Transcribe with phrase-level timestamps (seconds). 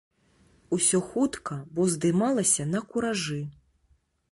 [0.77, 3.41] Усё хутка, бо здымалася на куражы.